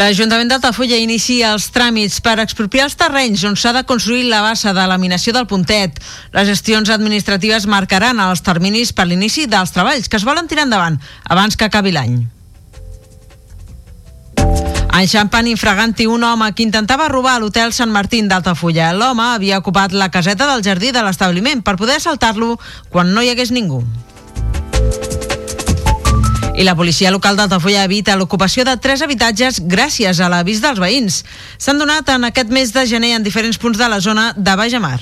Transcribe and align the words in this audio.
L'Ajuntament 0.00 0.48
d'Altafulla 0.48 0.96
inicia 0.96 1.50
els 1.52 1.66
tràmits 1.74 2.22
per 2.24 2.38
expropiar 2.40 2.86
els 2.86 2.94
terrenys 2.96 3.42
on 3.44 3.56
s'ha 3.58 3.74
de 3.76 3.82
construir 3.84 4.22
la 4.30 4.38
bassa 4.40 4.72
de 4.72 4.86
laminació 4.88 5.34
del 5.36 5.44
puntet. 5.50 5.98
Les 6.32 6.48
gestions 6.48 6.88
administratives 6.94 7.66
marcaran 7.68 8.22
els 8.24 8.40
terminis 8.40 8.94
per 8.96 9.04
l'inici 9.10 9.44
dels 9.44 9.74
treballs 9.76 10.08
que 10.08 10.16
es 10.16 10.24
volen 10.24 10.48
tirar 10.48 10.64
endavant 10.64 10.96
abans 11.28 11.52
que 11.52 11.68
acabi 11.68 11.92
l'any. 11.92 12.16
Enxampant 15.02 15.52
infraganti 15.52 16.08
un 16.08 16.24
home 16.24 16.48
que 16.56 16.64
intentava 16.64 17.12
robar 17.12 17.36
l'hotel 17.38 17.76
Sant 17.76 17.92
Martín 17.92 18.32
d'Altafulla. 18.32 18.94
L'home 18.96 19.34
havia 19.34 19.60
ocupat 19.60 19.92
la 19.92 20.08
caseta 20.08 20.48
del 20.48 20.64
jardí 20.64 20.96
de 20.96 21.04
l'establiment 21.04 21.60
per 21.60 21.76
poder 21.76 22.00
assaltar-lo 22.00 22.54
quan 22.88 23.12
no 23.12 23.20
hi 23.20 23.34
hagués 23.34 23.52
ningú. 23.52 23.84
I 26.60 26.64
la 26.64 26.74
policia 26.76 27.08
local 27.08 27.38
d'Altafulla 27.38 27.86
evita 27.86 28.12
l'ocupació 28.20 28.66
de 28.68 28.74
tres 28.76 29.00
habitatges 29.00 29.62
gràcies 29.64 30.18
a 30.20 30.26
l'avís 30.28 30.58
dels 30.60 30.76
veïns. 30.82 31.22
S'han 31.56 31.80
donat 31.80 32.10
en 32.12 32.26
aquest 32.28 32.52
mes 32.52 32.74
de 32.74 32.82
gener 32.84 33.14
en 33.16 33.24
diferents 33.24 33.56
punts 33.56 33.80
de 33.80 33.88
la 33.88 33.96
zona 34.04 34.34
de 34.36 34.56
Baix 34.60 34.76
Mar. 34.76 34.98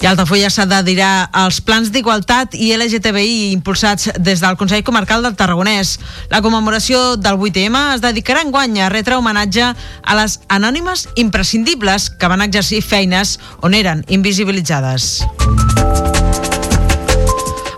I 0.00 0.08
Altafulla 0.08 0.48
s'adherirà 0.48 1.28
als 1.36 1.58
plans 1.60 1.90
d'igualtat 1.92 2.56
i 2.56 2.70
LGTBI 2.78 3.52
impulsats 3.52 4.08
des 4.16 4.40
del 4.40 4.56
Consell 4.56 4.86
Comarcal 4.86 5.20
del 5.20 5.36
Tarragonès. 5.36 5.98
La 6.32 6.40
commemoració 6.40 7.18
del 7.20 7.36
8M 7.36 7.82
es 7.98 8.00
dedicarà 8.00 8.40
en 8.46 8.54
guany 8.56 8.80
a 8.80 8.88
retre 8.88 9.20
homenatge 9.20 9.68
a 9.68 10.16
les 10.22 10.40
anònimes 10.48 11.10
imprescindibles 11.16 12.08
que 12.08 12.32
van 12.32 12.46
exercir 12.46 12.80
feines 12.80 13.36
on 13.60 13.76
eren 13.76 14.06
invisibilitzades. 14.08 15.26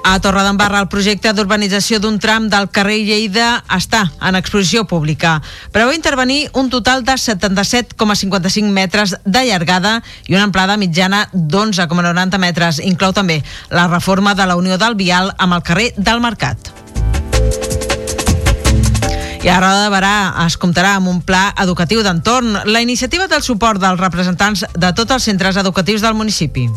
A 0.02 0.18
Torredembarra, 0.18 0.80
el 0.80 0.88
projecte 0.88 1.32
d'urbanització 1.36 1.98
d'un 2.00 2.16
tram 2.18 2.48
del 2.50 2.70
carrer 2.72 2.98
Lleida 3.04 3.62
està 3.76 4.06
en 4.24 4.38
exposició 4.38 4.86
pública. 4.88 5.36
Preveu 5.74 5.92
intervenir 5.92 6.48
un 6.56 6.70
total 6.72 7.04
de 7.04 7.18
77,55 7.20 8.72
metres 8.72 9.14
de 9.24 9.44
llargada 9.44 10.00
i 10.26 10.34
una 10.34 10.46
amplada 10.48 10.78
mitjana 10.80 11.26
d'11,90 11.32 12.40
metres. 12.40 12.80
Inclou 12.80 13.12
també 13.12 13.42
la 13.68 13.88
reforma 13.88 14.34
de 14.34 14.46
la 14.48 14.56
Unió 14.56 14.78
del 14.80 14.96
Vial 14.96 15.34
amb 15.36 15.58
el 15.58 15.62
carrer 15.62 15.92
del 15.96 16.24
Mercat. 16.24 16.72
I 19.40 19.48
a 19.48 19.60
Roda 19.60 19.84
de 19.86 19.92
Barà 19.92 20.16
es 20.46 20.58
comptarà 20.60 20.96
amb 20.98 21.08
un 21.08 21.20
pla 21.24 21.54
educatiu 21.60 22.02
d'entorn. 22.04 22.58
La 22.68 22.82
iniciativa 22.84 23.28
del 23.28 23.44
suport 23.44 23.80
dels 23.80 24.00
representants 24.00 24.66
de 24.74 24.92
tots 24.92 25.16
els 25.16 25.28
centres 25.28 25.56
educatius 25.56 26.04
del 26.04 26.16
municipi. 26.16 26.68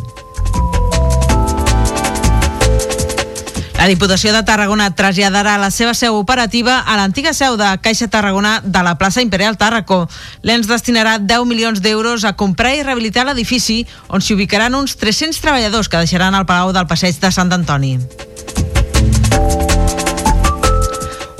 La 3.83 3.89
Diputació 3.89 4.31
de 4.31 4.45
Tarragona 4.47 4.85
traslladarà 4.95 5.57
la 5.59 5.67
seva 5.67 5.91
seu 5.91 6.15
operativa 6.15 6.77
a 6.87 6.95
l'antiga 6.95 7.33
seu 7.35 7.57
de 7.59 7.67
Caixa 7.83 8.07
Tarragona 8.07 8.53
de 8.63 8.79
la 8.79 8.95
plaça 8.95 9.19
Imperial 9.19 9.59
Tàrraco. 9.59 10.05
L'ENS 10.39 10.71
destinarà 10.71 11.17
10 11.19 11.43
milions 11.51 11.83
d'euros 11.83 12.23
a 12.23 12.31
comprar 12.39 12.77
i 12.77 12.85
rehabilitar 12.87 13.27
l'edifici 13.27 13.81
on 14.07 14.23
s'hi 14.23 14.39
ubicaran 14.39 14.79
uns 14.79 14.95
300 14.95 15.43
treballadors 15.43 15.91
que 15.91 15.99
deixaran 15.99 16.39
el 16.39 16.47
Palau 16.47 16.71
del 16.71 16.87
Passeig 16.87 17.19
de 17.19 17.35
Sant 17.35 17.51
Antoni. 17.51 17.97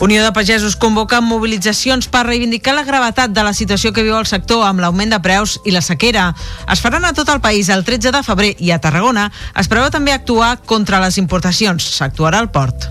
Unió 0.04 0.22
de 0.22 0.34
Pagesos 0.34 0.76
convoca 0.76 1.22
mobilitzacions 1.24 2.10
per 2.12 2.26
reivindicar 2.28 2.74
la 2.76 2.84
gravetat 2.84 3.32
de 3.32 3.44
la 3.48 3.54
situació 3.56 3.94
que 3.96 4.04
viu 4.04 4.18
el 4.18 4.28
sector 4.28 4.66
amb 4.68 4.84
l'augment 4.84 5.16
de 5.16 5.20
preus 5.24 5.54
i 5.64 5.72
la 5.72 5.80
sequera. 5.80 6.26
Es 6.68 6.84
faran 6.84 7.08
a 7.08 7.14
tot 7.16 7.32
el 7.32 7.40
país 7.40 7.70
el 7.72 7.86
13 7.88 8.12
de 8.12 8.22
febrer 8.28 8.50
i 8.60 8.74
a 8.76 8.82
Tarragona 8.84 9.30
es 9.56 9.72
preveu 9.72 9.88
també 9.96 10.12
actuar 10.12 10.58
contra 10.68 11.00
les 11.00 11.22
importacions. 11.24 11.88
S'actuarà 11.96 12.44
al 12.44 12.52
port. 12.52 12.90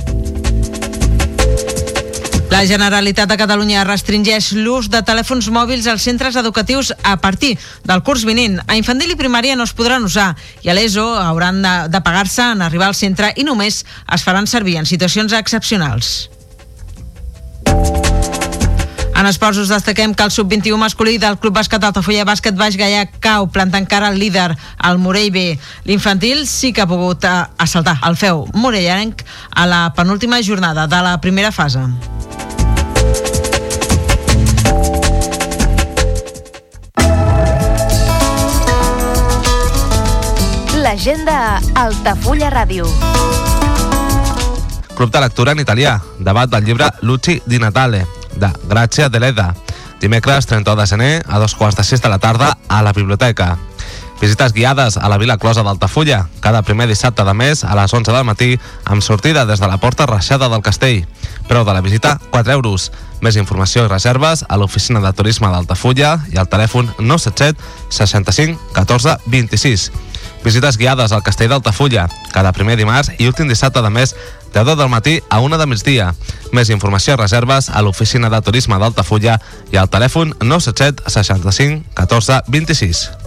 La 2.49 2.65
Generalitat 2.65 3.29
de 3.29 3.41
Catalunya 3.45 3.85
restringeix 3.85 4.55
l'ús 4.65 4.89
de 4.89 5.05
telèfons 5.05 5.53
mòbils 5.53 5.93
als 5.93 6.09
centres 6.09 6.41
educatius 6.41 6.97
a 7.05 7.19
partir 7.21 7.59
del 7.85 8.01
curs 8.01 8.25
vinent. 8.25 8.63
A 8.65 8.81
infantil 8.81 9.13
i 9.13 9.21
primària 9.21 9.53
no 9.53 9.69
es 9.69 9.77
podran 9.77 10.09
usar 10.09 10.31
i 10.65 10.73
a 10.73 10.81
l'ESO 10.81 11.11
hauran 11.21 11.61
de, 11.61 11.79
de 11.93 12.01
pagar-se 12.01 12.55
en 12.57 12.65
arribar 12.65 12.89
al 12.89 12.97
centre 12.97 13.35
i 13.37 13.45
només 13.45 13.85
es 13.85 14.25
faran 14.25 14.49
servir 14.49 14.81
en 14.81 14.89
situacions 14.89 15.37
excepcionals. 15.37 16.31
En 19.23 19.29
esports 19.29 19.59
us 19.63 19.69
destaquem 19.71 20.17
que 20.19 20.25
el 20.27 20.33
sub-21 20.35 20.75
masculí 20.83 21.13
del 21.23 21.37
Club 21.39 21.55
Bàsquet 21.55 21.85
Altafulla 21.87 22.25
Bàsquet 22.27 22.57
Baix 22.59 22.75
Gaià 22.75 23.05
cau 23.23 23.47
plantant 23.55 23.87
cara 23.87 24.09
al 24.11 24.19
líder, 24.19 24.49
el 24.89 24.99
Morell 24.99 25.31
B. 25.31 25.45
L'infantil 25.87 26.43
sí 26.51 26.73
que 26.75 26.83
ha 26.83 26.89
pogut 26.91 27.23
eh, 27.23 27.31
assaltar 27.63 28.01
el 28.09 28.19
feu 28.19 28.43
morellenc 28.59 29.23
a 29.55 29.69
la 29.71 29.85
penúltima 29.95 30.43
jornada 30.43 30.89
de 30.91 31.03
la 31.07 31.21
primera 31.23 31.53
fase. 31.55 31.87
L'agenda 40.83 41.61
Altafulla 41.79 42.51
Ràdio. 42.51 42.91
Club 44.97 45.11
de 45.11 45.21
lectura 45.21 45.53
en 45.53 45.61
italià, 45.61 45.97
debat 46.19 46.51
del 46.51 46.65
llibre 46.65 46.91
Luci 47.01 47.41
di 47.47 47.59
Natale, 47.59 48.07
de 48.37 48.51
Grazia 48.69 49.09
Deleda, 49.09 49.55
dimecres 50.01 50.47
31 50.47 50.81
de 50.81 50.87
gener 50.87 51.23
a 51.29 51.39
dos 51.39 51.55
quarts 51.55 51.77
de 51.77 51.85
sis 51.85 52.03
de 52.03 52.09
la 52.09 52.19
tarda 52.19 52.59
a 52.69 52.83
la 52.83 52.93
biblioteca. 52.93 53.57
Visites 54.21 54.53
guiades 54.53 54.97
a 54.97 55.09
la 55.09 55.19
Vila 55.19 55.39
Closa 55.39 55.65
d'Altafulla, 55.67 56.29
cada 56.41 56.63
primer 56.63 56.87
dissabte 56.87 57.25
de 57.25 57.35
mes 57.35 57.65
a 57.65 57.75
les 57.75 57.93
11 57.93 58.13
del 58.13 58.25
matí, 58.25 58.59
amb 58.85 59.03
sortida 59.03 59.43
des 59.47 59.59
de 59.59 59.67
la 59.67 59.81
porta 59.83 60.07
reixada 60.07 60.49
del 60.49 60.63
castell. 60.63 61.09
Preu 61.49 61.65
de 61.65 61.75
la 61.75 61.81
visita, 61.83 62.21
4 62.31 62.53
euros. 62.53 62.93
Més 63.21 63.35
informació 63.35 63.83
i 63.83 63.91
reserves 63.91 64.45
a 64.49 64.57
l'oficina 64.57 65.03
de 65.03 65.13
turisme 65.13 65.51
d'Altafulla 65.51 66.21
i 66.31 66.39
al 66.39 66.47
telèfon 66.47 66.93
977 66.99 67.59
65 67.91 68.75
14 68.79 69.19
26. 69.27 69.91
Visites 70.43 70.77
guiades 70.77 71.13
al 71.13 71.23
castell 71.23 71.53
d'Altafulla, 71.53 72.09
cada 72.35 72.53
primer 72.53 72.77
dimarts 72.81 73.13
i 73.19 73.29
últim 73.31 73.49
dissabte 73.49 73.83
de 73.83 73.91
mes 73.95 74.15
de 74.53 74.65
10 74.65 74.77
del 74.77 74.91
matí 74.91 75.21
a 75.31 75.41
1 75.41 75.59
de 75.59 75.67
migdia. 75.71 76.13
Més 76.53 76.71
informació 76.75 77.15
i 77.15 77.23
reserves 77.23 77.71
a 77.71 77.83
l'oficina 77.83 78.31
de 78.33 78.43
turisme 78.43 78.79
d'Altafulla 78.83 79.39
i 79.73 79.79
al 79.79 79.91
telèfon 79.91 80.35
977 80.43 81.07
65 81.09 81.95
14 81.95 82.43
26. 82.51 83.22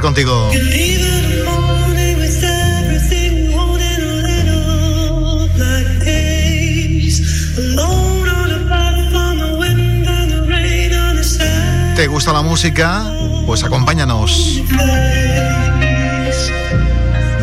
Contigo. 0.00 0.50
¿Te 11.96 12.06
gusta 12.08 12.32
la 12.32 12.42
música? 12.42 13.04
Pues 13.46 13.62
acompáñanos. 13.62 14.62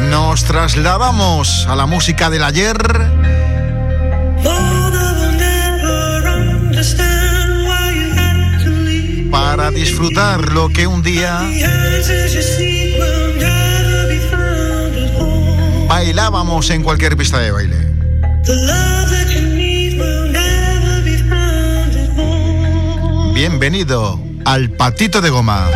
Nos 0.09 0.43
trasladamos 0.43 1.65
a 1.67 1.75
la 1.75 1.85
música 1.85 2.29
del 2.29 2.43
ayer 2.43 3.20
disfrutar 9.73 10.51
lo 10.51 10.69
que 10.69 10.87
un 10.87 11.01
día 11.03 11.41
bailábamos 15.87 16.69
en 16.69 16.83
cualquier 16.83 17.17
pista 17.17 17.39
de 17.39 17.51
baile. 17.51 17.77
Bienvenido 23.33 24.19
al 24.45 24.69
patito 24.71 25.21
de 25.21 25.29
goma. 25.29 25.69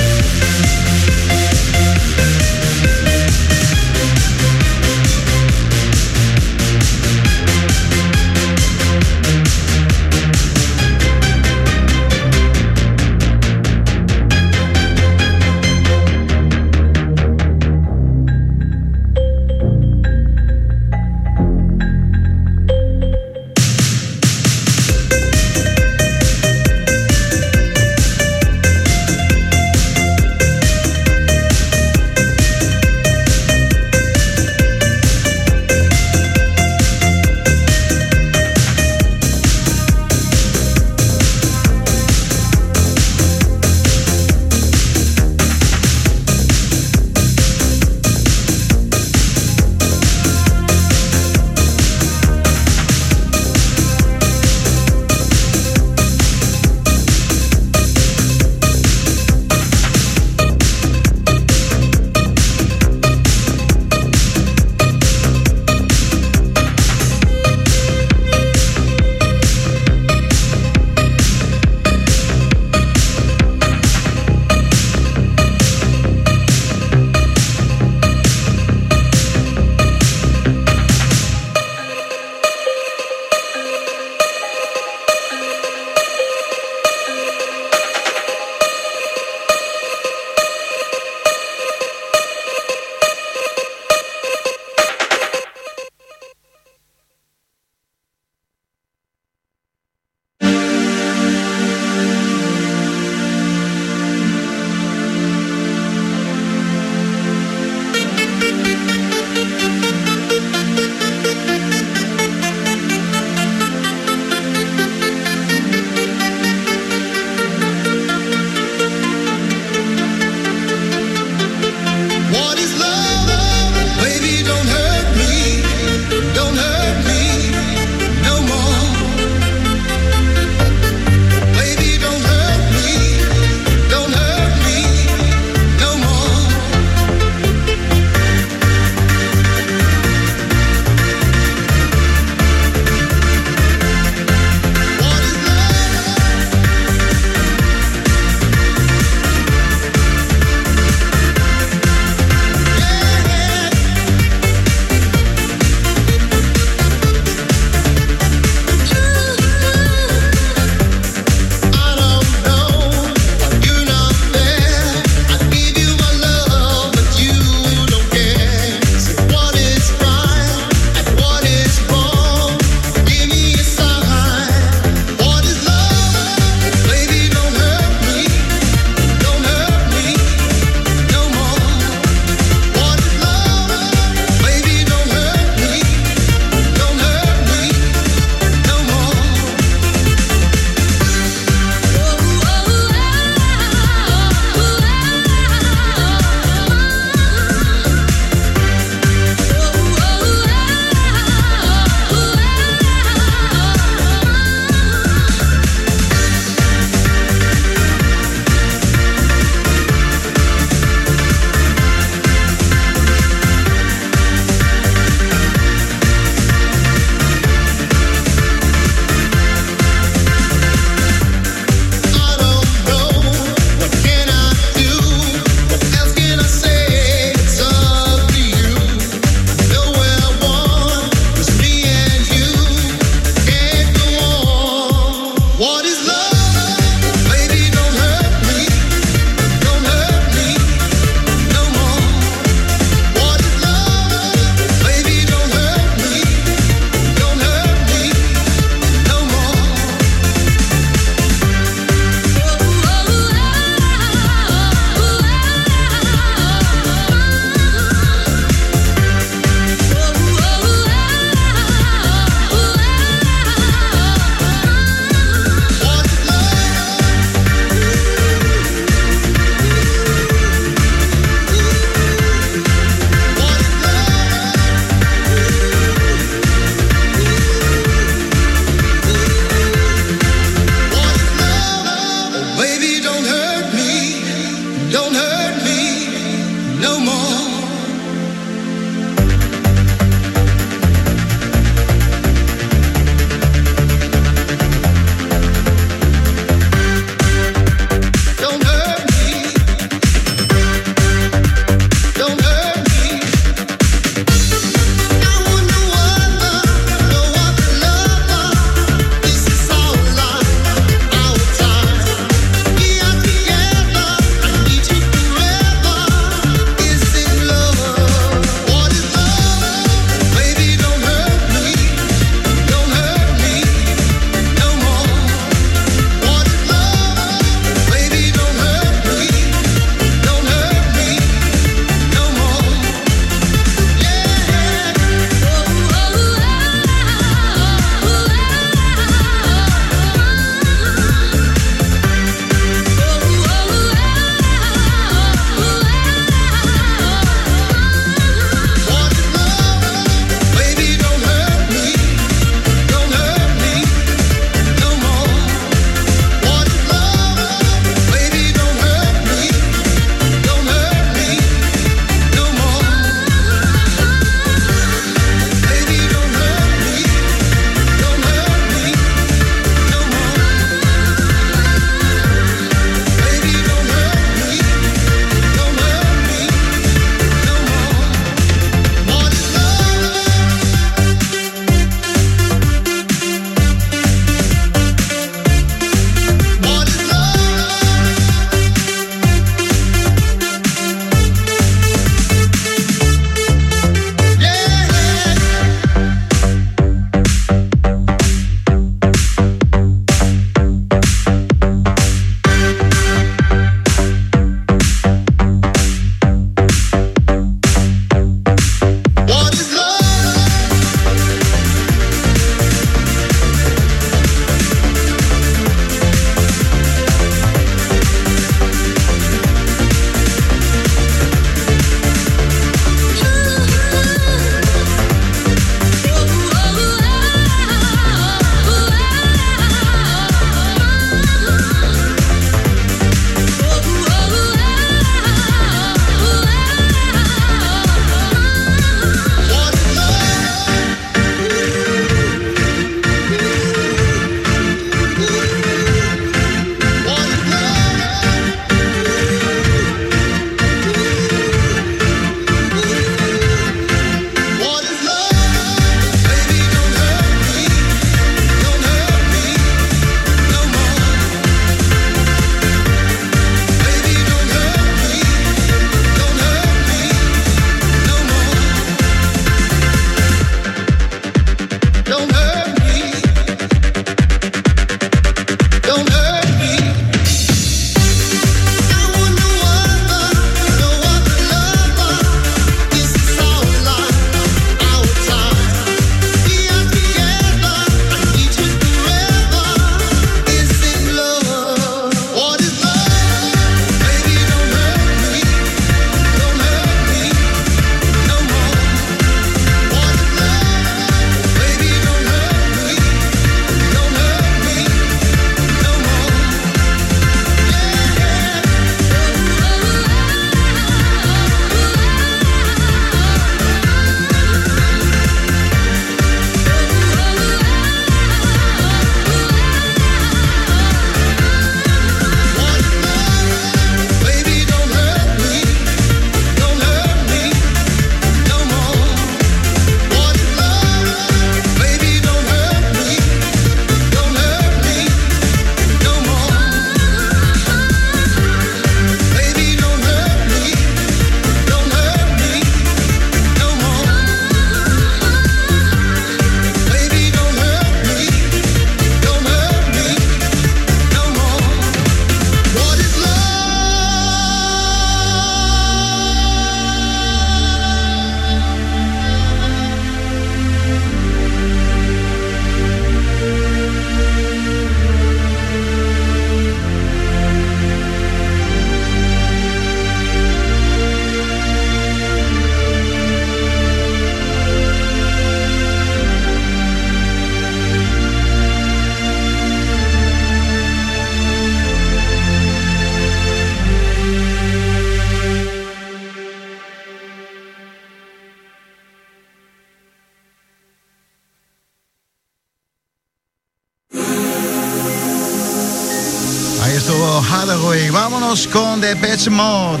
vamos 598.48 598.66
con 598.68 598.98
The 599.02 599.14
Pets 599.16 599.50
Mod. 599.50 600.00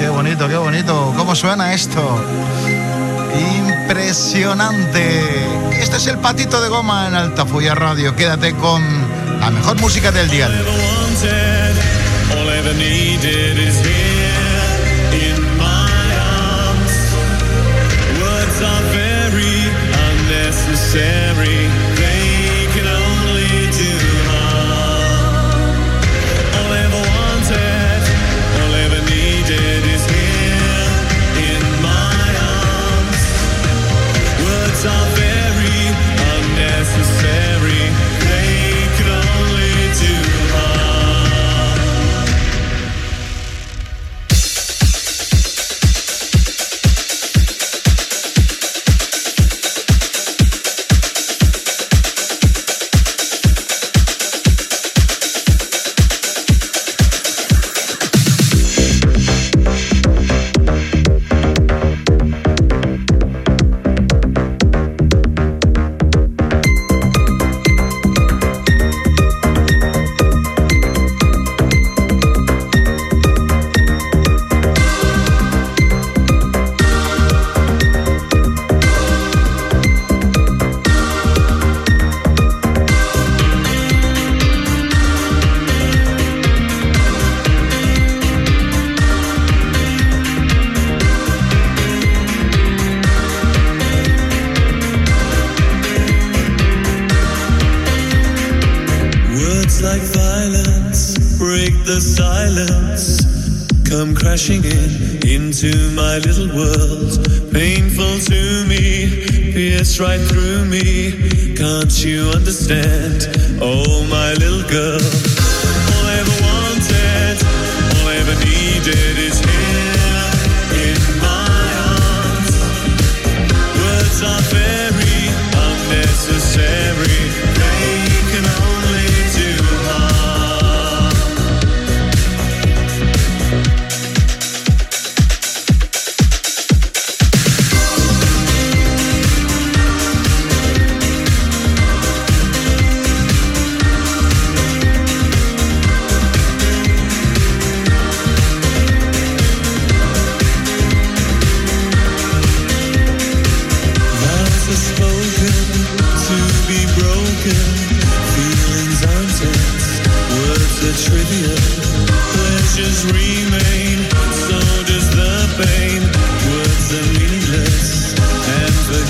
Qué 0.00 0.08
bonito, 0.08 0.48
qué 0.48 0.56
bonito. 0.56 1.14
¿Cómo 1.16 1.36
suena 1.36 1.72
esto? 1.74 2.02
Impresionante. 3.56 5.20
Este 5.80 5.98
es 5.98 6.08
el 6.08 6.18
patito 6.18 6.60
de 6.60 6.68
goma 6.70 7.06
en 7.06 7.14
Altafulla 7.14 7.76
Radio. 7.76 8.16
Quédate 8.16 8.52
con 8.56 8.82
la 9.38 9.48
mejor 9.50 9.80
música 9.80 10.10
del 10.10 10.28
día. 10.28 10.48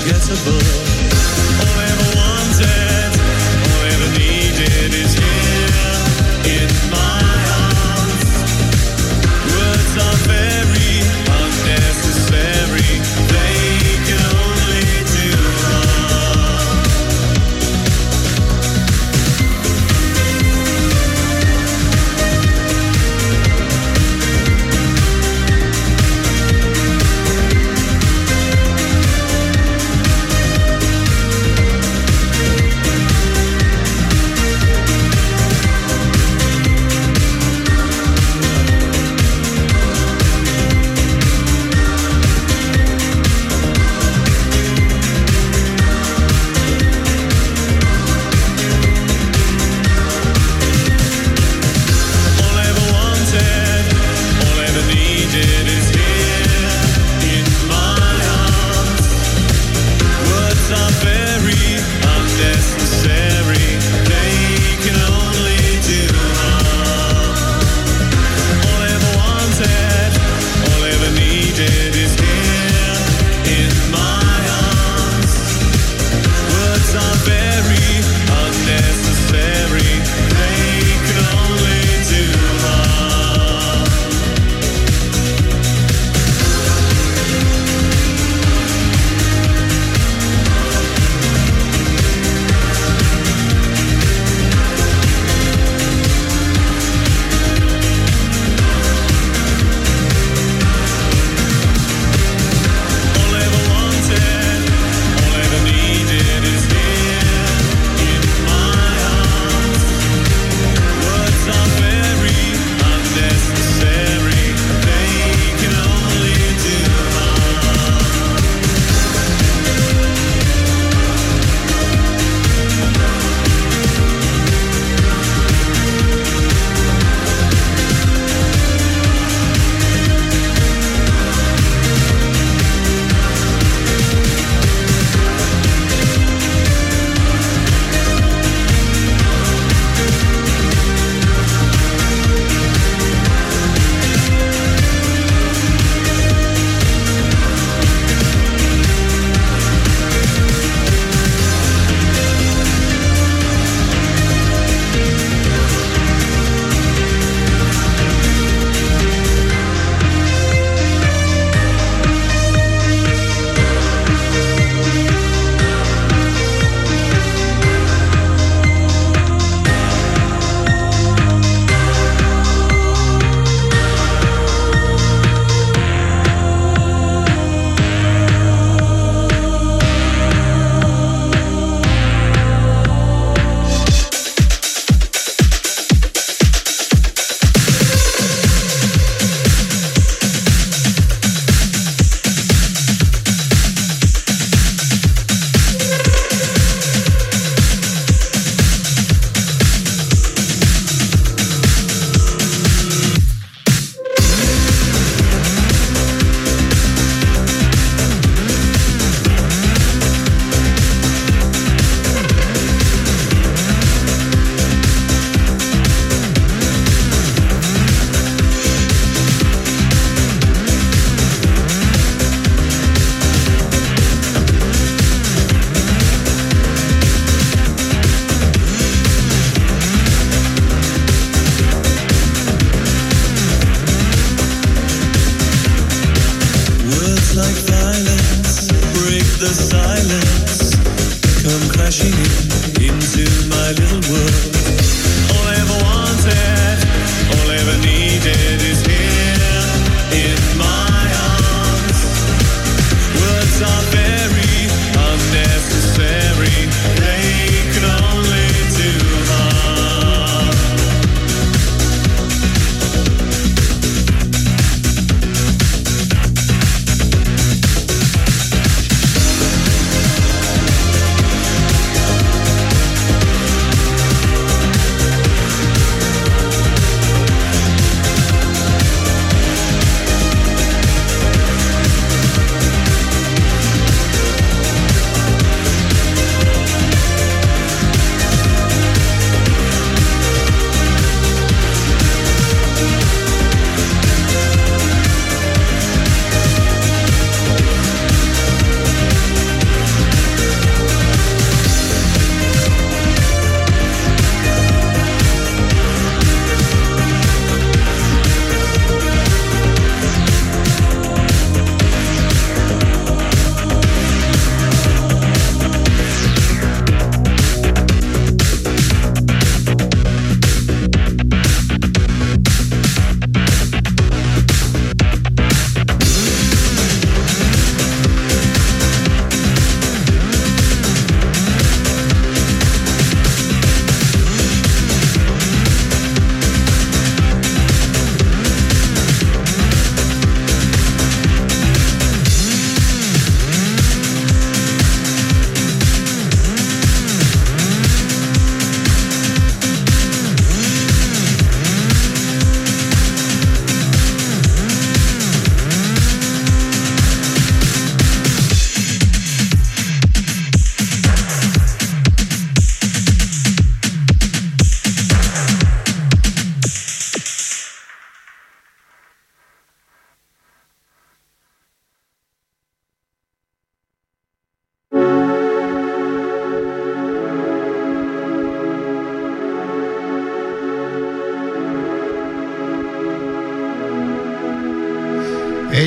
unforgettable. 0.05 0.84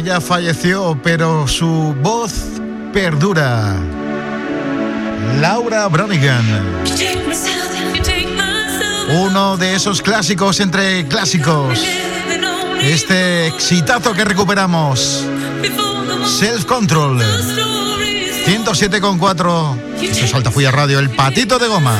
Falleció, 0.08 0.98
pero 1.02 1.46
su 1.46 1.94
voz 2.02 2.32
perdura. 2.94 3.76
Laura 5.38 5.86
Bronigan. 5.88 6.44
Uno 9.10 9.58
de 9.58 9.74
esos 9.74 10.00
clásicos 10.00 10.60
entre 10.60 11.06
clásicos. 11.06 11.78
Este 12.80 13.48
exitazo 13.48 14.14
que 14.14 14.24
recuperamos. 14.24 15.24
Self 16.38 16.64
Control. 16.64 17.20
107,4. 18.46 19.76
Esto 20.02 20.24
es 20.24 20.34
Altafulla 20.34 20.70
Radio, 20.70 20.98
el 21.00 21.10
patito 21.10 21.58
de 21.58 21.68
goma. 21.68 21.98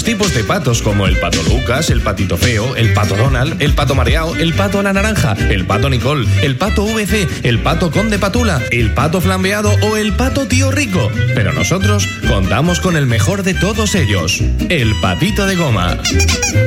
Tipos 0.00 0.32
de 0.34 0.42
patos, 0.42 0.80
como 0.80 1.06
el 1.06 1.20
pato 1.20 1.42
Lucas, 1.42 1.90
el 1.90 2.00
patito 2.00 2.38
feo, 2.38 2.76
el 2.76 2.94
pato 2.94 3.14
Donald, 3.14 3.60
el 3.60 3.74
pato 3.74 3.94
mareado, 3.94 4.34
el 4.36 4.54
pato 4.54 4.80
a 4.80 4.82
la 4.82 4.94
naranja, 4.94 5.36
el 5.50 5.66
pato 5.66 5.90
Nicole, 5.90 6.26
el 6.42 6.56
pato 6.56 6.86
VC, 6.86 7.28
el 7.42 7.58
pato 7.58 7.90
conde 7.90 8.18
patula, 8.18 8.62
el 8.70 8.94
pato 8.94 9.20
flambeado 9.20 9.70
o 9.82 9.98
el 9.98 10.14
pato 10.14 10.46
tío 10.46 10.70
rico. 10.70 11.10
Pero 11.34 11.52
nosotros 11.52 12.08
contamos 12.26 12.80
con 12.80 12.96
el 12.96 13.04
mejor 13.04 13.42
de 13.42 13.52
todos 13.52 13.94
ellos, 13.94 14.40
el 14.70 14.94
patito 15.02 15.44
de 15.44 15.56
goma. 15.56 15.98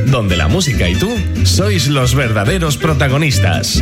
Donde 0.06 0.38
la 0.38 0.48
música 0.48 0.88
y 0.88 0.96
tú 0.96 1.12
sois 1.46 1.88
los 1.88 2.14
verdaderos 2.14 2.78
protagonistas. 2.78 3.82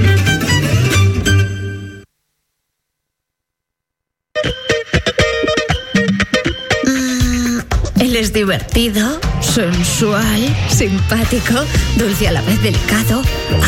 Divertido, 8.44 9.22
sensual, 9.40 10.42
simpático, 10.68 11.54
dulce 11.96 12.28
a 12.28 12.34
la 12.34 12.42
vez 12.42 12.62
delicado, 12.62 13.22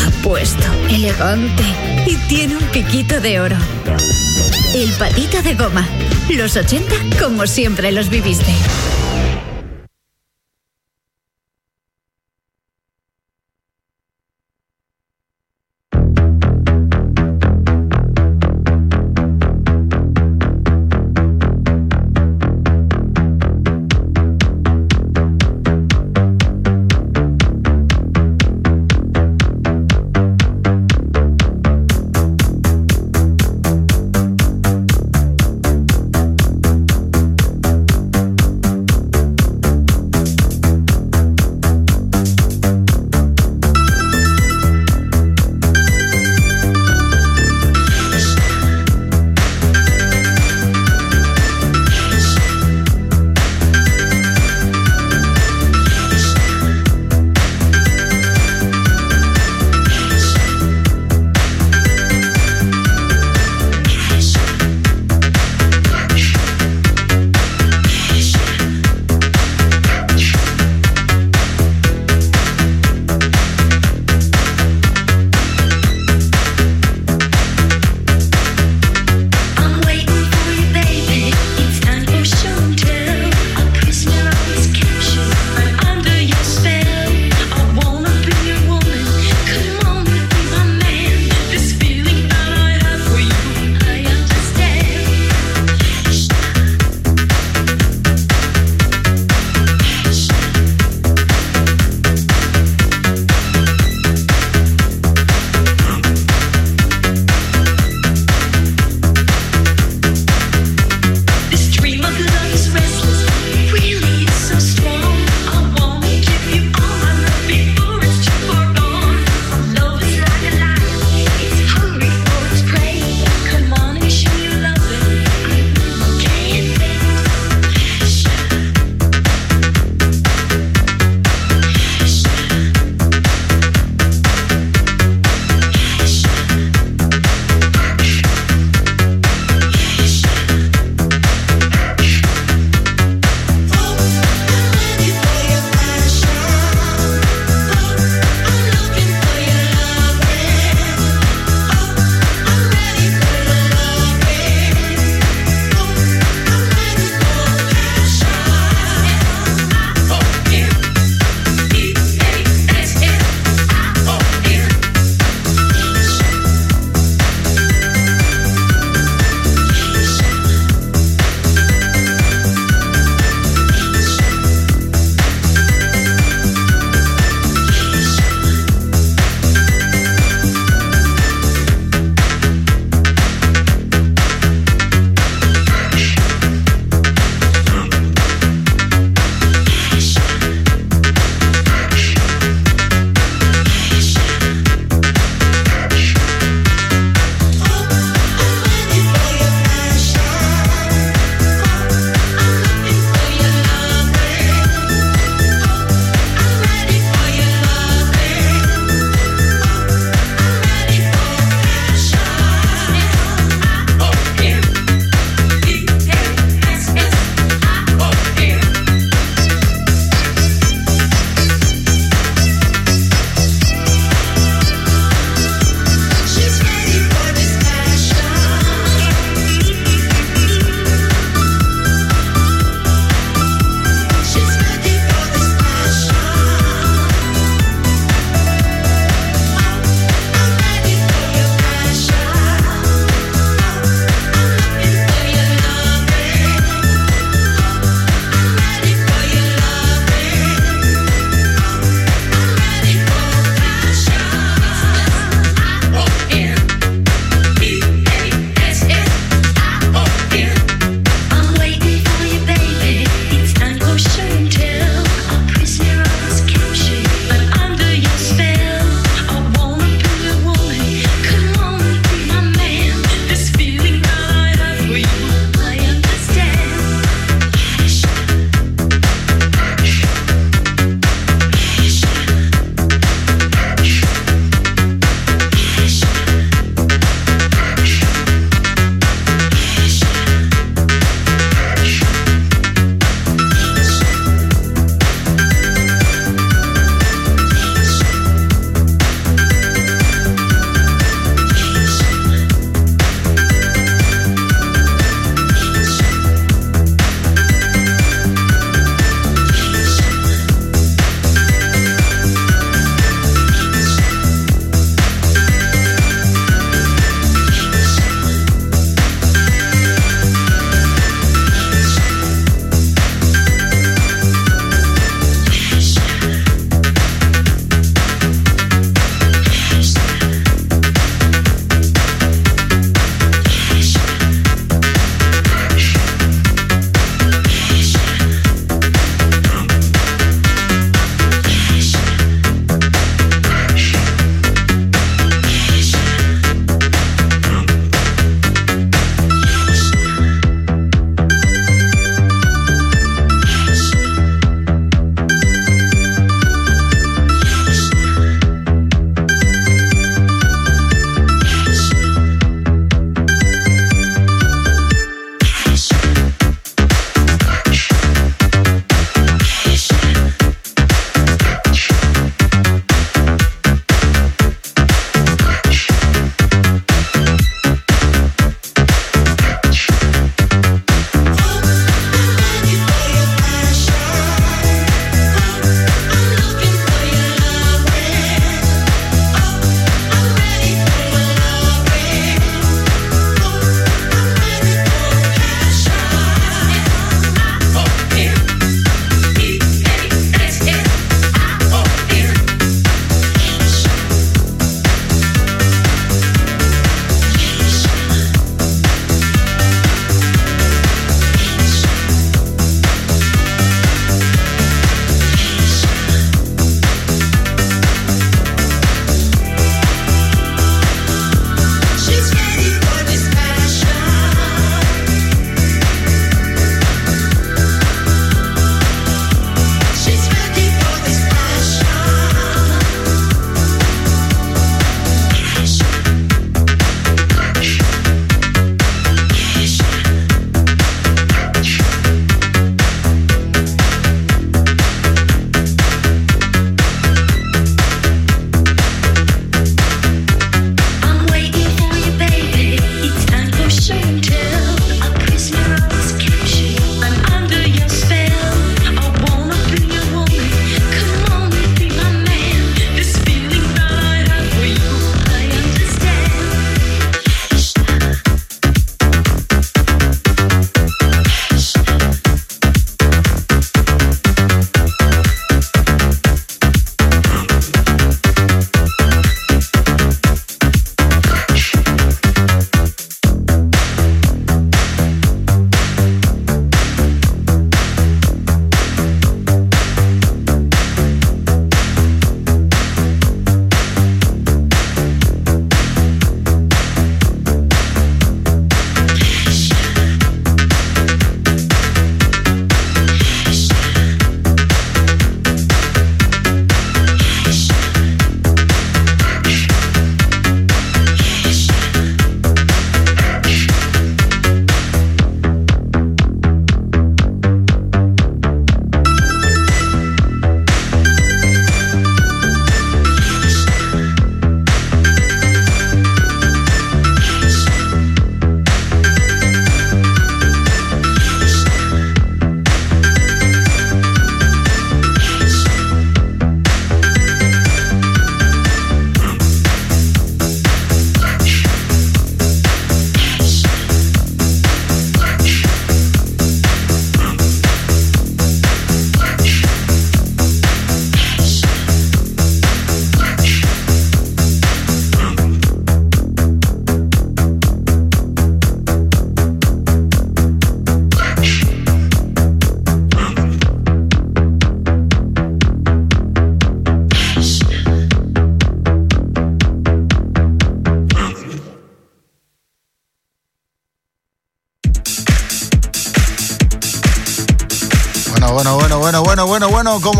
apuesto, 0.06 0.66
elegante 0.90 1.64
y 2.06 2.14
tiene 2.28 2.58
un 2.58 2.64
piquito 2.64 3.18
de 3.22 3.40
oro. 3.40 3.56
El 4.74 4.90
patito 4.98 5.40
de 5.40 5.54
goma. 5.54 5.88
Los 6.28 6.56
80 6.56 6.94
como 7.18 7.46
siempre 7.46 7.90
los 7.90 8.10
viviste. 8.10 8.52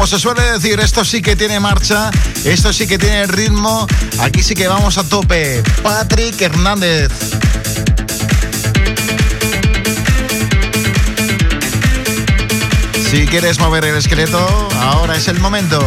Se 0.07 0.19
suele 0.21 0.43
decir, 0.53 0.79
esto 0.79 1.05
sí 1.05 1.21
que 1.21 1.35
tiene 1.35 1.59
marcha, 1.59 2.11
esto 2.45 2.73
sí 2.73 2.87
que 2.87 2.99
tiene 2.99 3.27
ritmo, 3.27 3.87
aquí 4.21 4.43
sí 4.43 4.55
que 4.55 4.69
vamos 4.69 4.99
a 4.99 5.05
tope. 5.05 5.63
Patrick 5.83 6.41
Hernández. 6.41 7.11
Si 13.11 13.27
quieres 13.27 13.59
mover 13.59 13.85
el 13.87 13.97
esqueleto, 13.97 14.69
ahora 14.81 15.17
es 15.17 15.27
el 15.29 15.41
momento. 15.41 15.81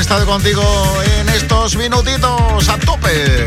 Estado 0.00 0.24
contigo 0.24 0.62
en 1.18 1.28
estos 1.28 1.76
minutitos 1.76 2.68
a 2.70 2.78
tope. 2.78 3.46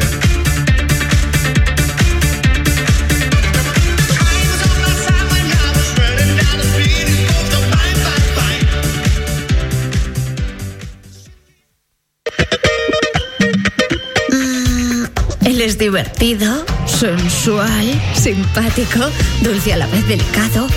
Él 15.45 15.61
es 15.61 15.77
divertido, 15.79 16.65
sensual, 16.85 18.01
simpático, 18.13 18.99
dulce 19.41 19.73
a 19.73 19.77
la 19.77 19.87
vez 19.87 20.07
delicado, 20.07 20.67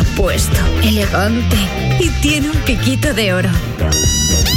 apuesto, 0.00 0.60
elegante 0.82 1.56
y 1.98 2.08
tiene 2.20 2.50
un 2.50 2.56
piquito 2.58 3.12
de 3.14 3.34
oro. 3.34 3.50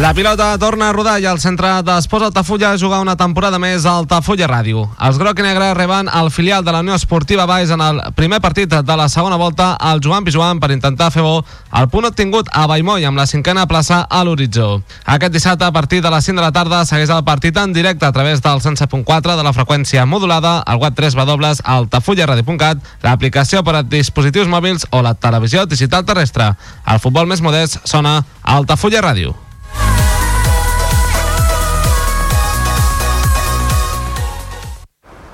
La 0.00 0.12
pilota 0.12 0.58
torna 0.58 0.88
a 0.88 0.92
rodar 0.92 1.20
i 1.22 1.26
el 1.30 1.38
centre 1.38 1.68
d'Esports 1.86 2.26
Altafulla 2.26 2.72
jugar 2.74 2.98
una 2.98 3.14
temporada 3.14 3.60
més 3.62 3.84
a 3.86 3.92
Altafulla 4.00 4.48
Ràdio. 4.50 4.80
Els 5.06 5.20
groc 5.22 5.38
i 5.38 5.44
negre 5.46 5.68
reben 5.78 6.08
el 6.10 6.32
filial 6.34 6.64
de 6.66 6.72
la 6.74 6.80
Unió 6.82 6.96
Esportiva 6.98 7.44
Baix 7.46 7.70
en 7.70 7.78
el 7.80 8.00
primer 8.16 8.40
partit 8.42 8.74
de 8.74 8.96
la 8.98 9.06
segona 9.08 9.38
volta 9.38 9.76
al 9.78 10.02
Joan 10.02 10.26
Pijuan 10.26 10.58
per 10.58 10.72
intentar 10.74 11.12
fer 11.14 11.22
bo 11.22 11.44
el 11.78 11.86
punt 11.92 12.08
obtingut 12.10 12.50
a 12.50 12.64
Baimoi 12.66 13.06
amb 13.06 13.22
la 13.22 13.28
cinquena 13.30 13.68
plaça 13.70 14.00
a 14.10 14.24
l'horitzó. 14.24 14.82
Aquest 15.04 15.32
dissabte 15.32 15.64
a 15.64 15.70
partir 15.70 16.02
de 16.02 16.10
les 16.10 16.26
5 16.26 16.40
de 16.40 16.42
la 16.42 16.50
tarda 16.50 16.82
segueix 16.90 17.14
el 17.14 17.22
partit 17.22 17.56
en 17.62 17.72
directe 17.72 18.04
a 18.04 18.12
través 18.12 18.42
del 18.42 18.58
107.4 18.66 19.36
de 19.36 19.46
la 19.46 19.54
freqüència 19.54 20.06
modulada, 20.10 20.58
al 20.66 20.82
web 20.82 20.98
3 20.98 21.14
w 21.14 21.54
altafullaradio.cat, 21.62 22.82
l'aplicació 23.06 23.62
per 23.62 23.78
a 23.78 23.86
dispositius 23.86 24.50
mòbils 24.50 24.90
o 24.90 25.06
la 25.06 25.14
televisió 25.14 25.66
digital 25.66 26.02
terrestre. 26.04 26.50
El 26.82 26.98
futbol 26.98 27.30
més 27.30 27.46
modest 27.46 27.78
sona 27.86 28.24
a 28.42 28.58
Altafulla 28.58 29.06
Ràdio. 29.06 29.43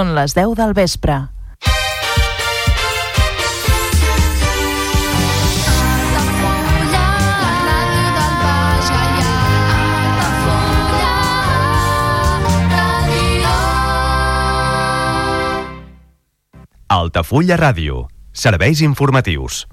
Són 0.00 0.14
les 0.16 0.32
10 0.32 0.54
del 0.56 0.70
vespre. 0.72 1.14
Altafulla 16.88 17.60
Ràdio. 17.60 18.06
Serveis 18.32 18.80
informatius. 18.80 19.66